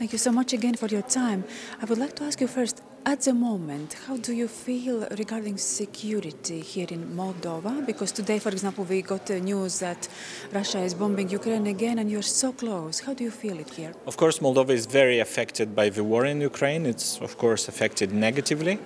[0.00, 1.44] Thank you so much again for your time.
[1.82, 5.58] I would like to ask you first, at the moment, how do you feel regarding
[5.58, 7.84] security here in Moldova?
[7.84, 10.08] Because today, for example, we got the news that
[10.52, 13.00] Russia is bombing Ukraine again and you're so close.
[13.00, 13.92] How do you feel it here?
[14.06, 16.86] Of course, Moldova is very affected by the war in Ukraine.
[16.86, 18.78] It's, of course, affected negatively.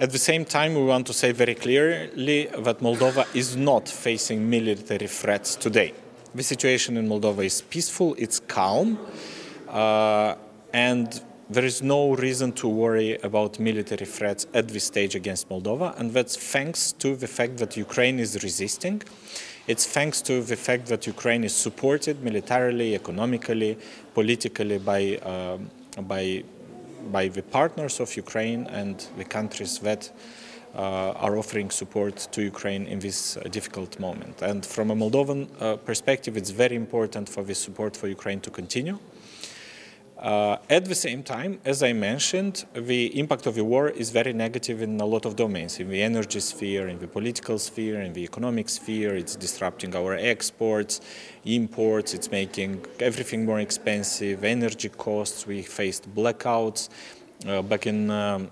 [0.00, 4.48] At the same time, we want to say very clearly that Moldova is not facing
[4.48, 5.92] military threats today.
[6.34, 8.98] The situation in Moldova is peaceful, it's calm.
[9.68, 10.36] Uh,
[10.74, 15.96] and there is no reason to worry about military threats at this stage against Moldova,
[15.98, 19.00] and that's thanks to the fact that Ukraine is resisting.
[19.68, 23.78] It's thanks to the fact that Ukraine is supported militarily, economically,
[24.14, 25.58] politically by, uh,
[26.02, 26.42] by,
[27.12, 30.10] by the partners of Ukraine and the countries that
[30.74, 34.42] uh, are offering support to Ukraine in this uh, difficult moment.
[34.42, 38.50] And from a Moldovan uh, perspective, it's very important for this support for Ukraine to
[38.50, 38.98] continue.
[40.24, 44.32] Uh, at the same time, as I mentioned, the impact of the war is very
[44.32, 48.14] negative in a lot of domains, in the energy sphere, in the political sphere, in
[48.14, 49.16] the economic sphere.
[49.16, 51.02] It's disrupting our exports,
[51.44, 55.46] imports, it's making everything more expensive, energy costs.
[55.46, 56.88] We faced blackouts
[57.46, 58.50] uh, back in um,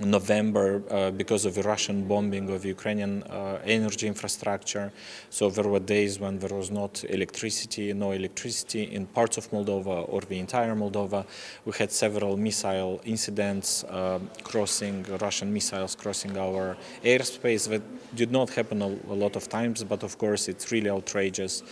[0.00, 4.92] November uh, because of the Russian bombing of Ukrainian uh, energy infrastructure.
[5.28, 10.08] So there were days when there was not electricity, no electricity in parts of Moldova
[10.08, 11.26] or the entire Moldova.
[11.64, 17.82] We had several missile incidents uh, crossing, Russian missiles crossing our airspace that
[18.14, 21.62] did not happen a, a lot of times, but of course it's really outrageous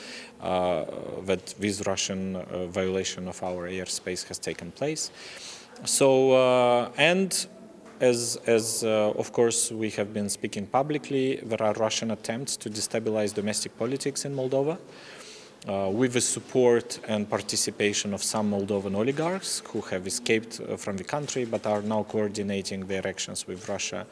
[0.40, 0.84] uh,
[1.24, 5.10] that this Russian uh, violation of our airspace has taken place.
[5.84, 7.46] So, uh, and
[8.00, 12.70] as, as uh, of course we have been speaking publicly, there are Russian attempts to
[12.70, 14.78] destabilize domestic politics in Moldova.
[15.66, 20.96] Uh, with the support and participation of some Moldovan oligarchs who have escaped uh, from
[20.96, 24.06] the country but are now coordinating their actions with Russia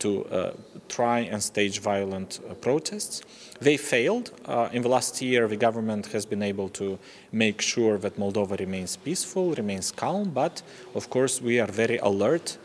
[0.00, 0.50] to uh,
[0.88, 3.22] try and stage violent uh, protests.
[3.60, 4.32] They failed.
[4.44, 6.98] Uh, in the last year, the government has been able to
[7.30, 10.62] make sure that Moldova remains peaceful, remains calm, but
[10.96, 12.58] of course we are very alert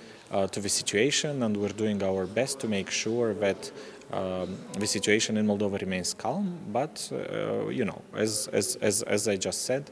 [0.48, 3.72] to the situation, and we're doing our best to make sure that
[4.12, 6.58] um, the situation in Moldova remains calm.
[6.72, 9.90] But uh, you know, as, as, as, as I just said,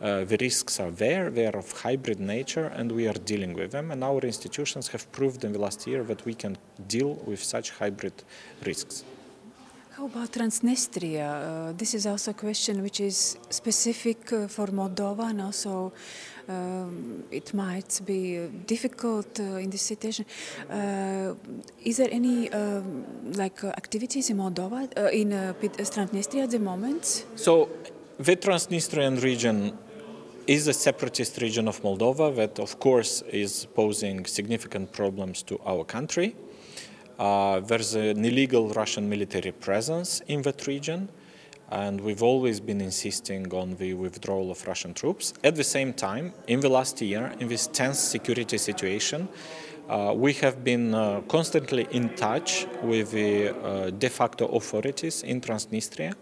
[0.00, 1.30] uh, the risks are there.
[1.30, 3.90] They are of hybrid nature, and we are dealing with them.
[3.90, 7.70] And our institutions have proved in the last year that we can deal with such
[7.70, 8.14] hybrid
[8.66, 9.04] risks.
[9.96, 11.28] How about Transnistria?
[11.28, 15.92] Uh, this is also a question which is specific uh, for Moldova and also
[16.48, 20.24] um, it might be difficult uh, in this situation.
[20.70, 21.34] Uh,
[21.84, 23.04] is there any um,
[23.34, 27.26] like uh, activities in Moldova, uh, in Transnistria at the moment?
[27.36, 27.68] So
[28.18, 29.76] the Transnistrian region
[30.46, 35.84] is a separatist region of Moldova that of course is posing significant problems to our
[35.84, 36.34] country.
[37.22, 41.08] Uh, there's an illegal Russian military presence in that region,
[41.70, 45.32] and we've always been insisting on the withdrawal of Russian troops.
[45.44, 49.28] At the same time, in the last year, in this tense security situation,
[49.88, 55.40] uh, we have been uh, constantly in touch with the uh, de facto authorities in
[55.40, 56.14] Transnistria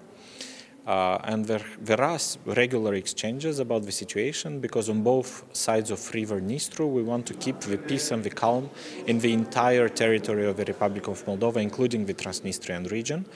[0.87, 6.15] uh, and there, there are regular exchanges about the situation because on both sides of
[6.15, 8.71] River Dnistru we want to keep the peace and the calm
[9.07, 13.27] in the entire territory of the Republic of Moldova, including the Transnistrian region.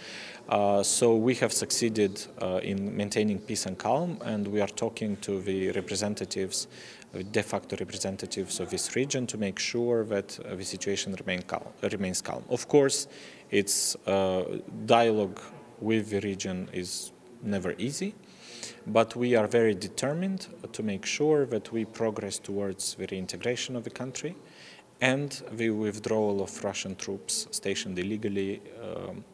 [0.49, 5.16] Uh, so we have succeeded uh, in maintaining peace and calm, and we are talking
[5.16, 6.69] to the representatives,
[7.15, 11.43] uh, de facto representatives of this region, to make sure that uh, the situation remain
[11.91, 12.44] remains calm.
[12.50, 13.09] Of course,
[13.50, 15.41] its uh, dialogue
[15.81, 17.12] with the region is
[17.44, 18.15] never easy,
[18.87, 23.84] but we are very determined to make sure that we progress towards the reintegration of
[23.84, 24.34] the country
[25.00, 29.25] and the withdrawal of Russian troops stationed illegally um,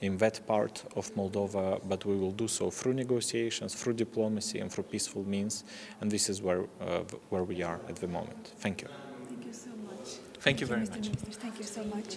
[0.00, 4.70] in that part of Moldova, but we will do so through negotiations, through diplomacy, and
[4.70, 5.64] through peaceful means.
[6.00, 8.52] And this is where uh, where we are at the moment.
[8.58, 8.88] Thank you.
[9.28, 10.08] Thank you so much.
[10.40, 10.90] Thank you very Mr.
[10.90, 11.06] much.
[11.08, 12.16] Minister, thank you so much.